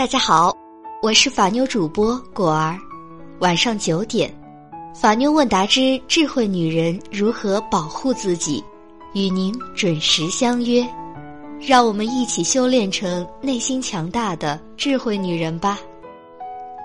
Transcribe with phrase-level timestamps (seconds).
[0.00, 0.56] 大家好，
[1.02, 2.74] 我是法妞主播果儿。
[3.40, 4.34] 晚上九点，
[4.94, 8.64] 法妞问答之智慧女人如何保护自己，
[9.12, 10.88] 与您准时相约。
[11.60, 15.78] 让我们一起修炼成内心强大的智慧女人吧。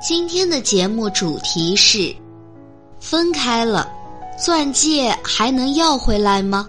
[0.05, 2.13] 今天的节目主题是：
[3.00, 3.89] 分开了，
[4.38, 6.68] 钻戒还能要回来吗？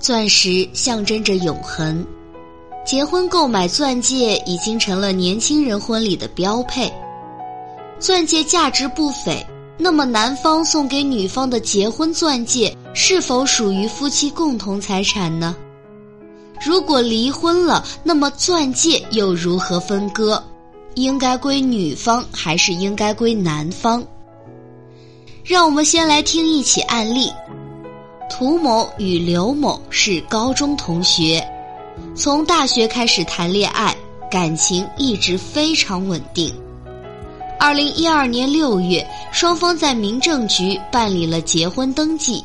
[0.00, 2.02] 钻石象征着永恒。
[2.84, 6.92] 结婚购买钻戒已经成了年轻人婚礼的标配，
[8.00, 9.44] 钻戒价值不菲。
[9.78, 15.56] 那么，男方送给女方的结婚钻戒是否属于夫妻共同财产呢？
[16.64, 20.42] 如果离婚了，那么钻戒又如何分割？
[20.94, 24.04] 应该归女方还是应该归男方？
[25.42, 27.32] 让我们先来听一起案例：
[28.28, 31.42] 涂某与刘某是高中同学。
[32.14, 33.96] 从大学开始谈恋爱，
[34.30, 36.52] 感情一直非常稳定。
[37.58, 42.44] 二零一二年六月，双方在民政局办理了结婚登记。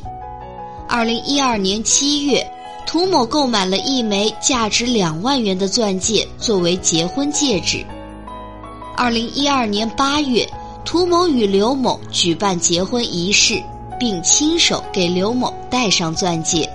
[0.88, 2.44] 二零一二年七月，
[2.86, 7.84] 涂某购买了一枚价值两万元的钻戒作为结婚戒指。
[8.96, 10.48] 二零一二年八月，
[10.82, 13.62] 涂某与刘某举办结婚仪式，
[14.00, 16.68] 并亲手给刘某戴上钻戒。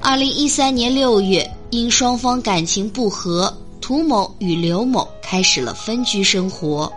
[0.00, 1.44] 二零一三年六月。
[1.76, 6.90] 因双方感情不和，涂某与刘某开始了分居生活。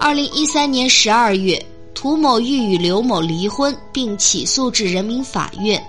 [0.00, 5.80] 二零一三年十二月，涂某欲与刘某离婚，并起诉至人民法院。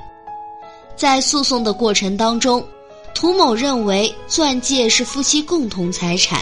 [0.95, 2.63] 在诉讼的过程当中，
[3.15, 6.39] 涂某认为钻戒是夫妻共同财产，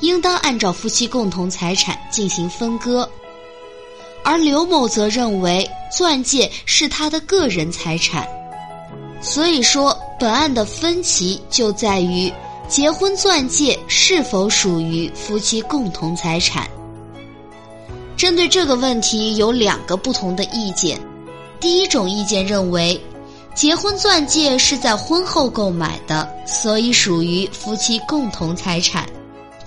[0.00, 3.06] 应当按照夫妻共同财产进行分割，
[4.24, 8.26] 而刘某则认为钻戒是他的个人财产。
[9.24, 12.30] 所以说，本案的分歧就在于
[12.68, 16.68] 结婚钻戒是否属于夫妻共同财产。
[18.18, 21.00] 针对这个问题，有两个不同的意见。
[21.58, 23.00] 第一种意见认为，
[23.54, 29.08] 结婚钻戒是在婚后购买的，所以属于夫妻共同财产，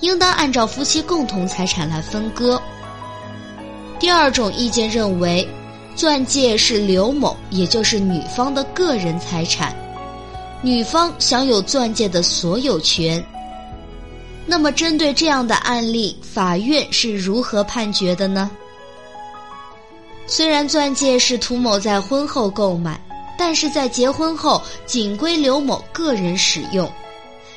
[0.02, 2.62] 应当按照夫妻共同财产来分割。
[4.00, 5.46] 第二种意见认为。
[5.98, 9.76] 钻戒是刘某，也就是女方的个人财产，
[10.62, 13.22] 女方享有钻戒的所有权。
[14.46, 18.52] 那么，针对这样的案例，法院是如何判决的呢？
[20.28, 23.02] 虽然钻戒是涂某在婚后购买，
[23.36, 26.88] 但是在结婚后仅归刘某个人使用，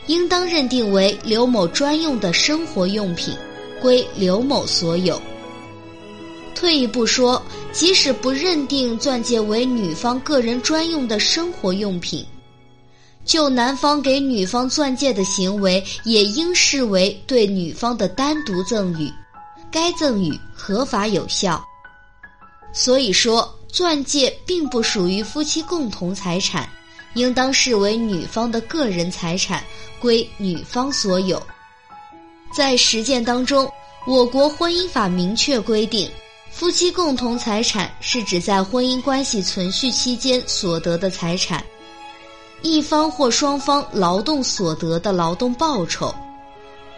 [0.07, 3.37] 应当认定为刘某专用的生活用品，
[3.83, 5.21] 归刘某所有。
[6.61, 12.23] 退一步说，即使不认定钻戒为女方个人专用的生活用品，
[13.25, 19.11] 就男方给女方钻戒的行为，也应视为对女方的单独赠与，
[19.73, 21.65] 该赠与合法有效。
[22.75, 26.69] 所以说，钻戒并不属于夫妻共同财产，
[27.15, 29.65] 应当视为女方的个人财产，
[29.99, 31.43] 归女方所有。
[32.55, 33.67] 在实践当中，
[34.07, 36.07] 我国婚姻法明确规定。
[36.51, 41.65] 夫妻共同财产是指在婚姻关系存续期间所得的财产，
[42.61, 46.15] 一方或双方劳动所得的劳动报酬，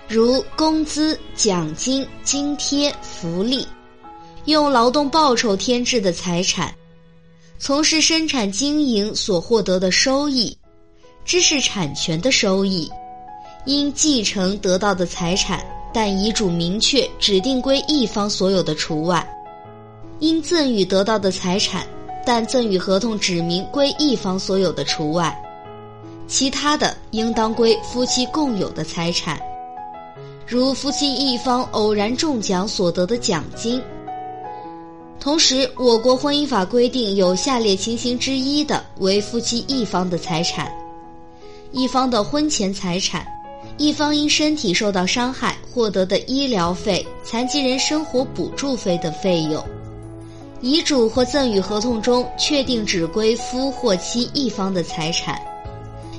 [0.08, 3.66] 如工资、奖金、津贴、福利，
[4.46, 6.74] 用劳动报酬添置的财产，
[7.58, 10.56] 从事生产经营所获得的收益，
[11.24, 12.90] 知识产权的收益，
[13.64, 15.64] 因继承得到的财产，
[15.94, 19.24] 但遗嘱明确指定归一方所有的除外。
[20.22, 21.84] 因赠与得到的财产，
[22.24, 25.36] 但赠与合同指明归一方所有的除外，
[26.28, 29.36] 其他的应当归夫妻共有的财产，
[30.46, 33.82] 如夫妻一方偶然中奖所得的奖金。
[35.18, 40.72] 同时，我国婚姻法规定有下列情形之一的为夫妻一方的财产：
[41.72, 43.26] 一方的婚前财产，
[43.76, 49.60] 一方因身体受到伤害获得的医疗费、残疾人生活补助费等费用。
[50.62, 55.36] 遗嘱或赠与合同中确定只归夫或妻一方的财产，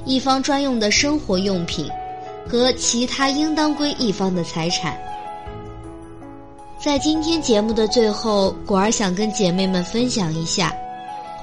[0.04, 1.90] 一方专用的生活用品，
[2.45, 4.98] 和其他应当归一方的财产。
[6.78, 10.74] 在今天节目的最后，果儿想跟姐妹们分享一下：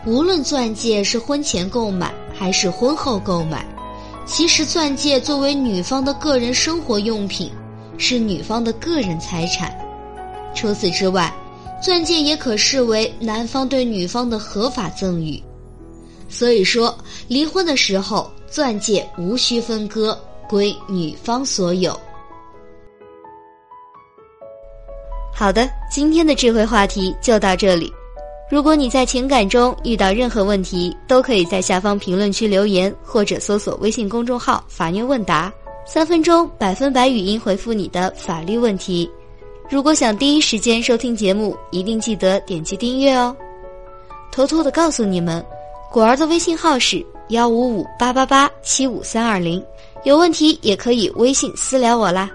[0.05, 3.64] 无论钻戒是婚前购买还是婚后购买，
[4.26, 7.50] 其实钻戒作为女方的个人生活用品，
[7.97, 9.75] 是女方的个人财产。
[10.55, 11.32] 除此之外，
[11.81, 15.43] 钻戒也可视为男方对女方的合法赠与，
[16.29, 16.97] 所以说
[17.27, 20.19] 离婚的时候钻戒无需分割，
[20.49, 21.99] 归女方所有。
[25.32, 27.91] 好的，今天的智慧话题就到这里。
[28.50, 35.50] 如果你在情感中遇到任何问题，都可以在下方评论区留言，或者搜索微信公众号“法妞问答”，
[35.87, 39.09] 三分钟百分百语音回复你的法律问题。
[39.70, 43.34] 如果想第一时间收听节目，一定记得点击订阅哦。
[44.32, 45.44] 偷偷的告诉你们，
[45.93, 49.64] 果儿的微信号是幺五五八八八七五三二零，
[50.02, 52.28] 有问题也可以微信私聊我啦。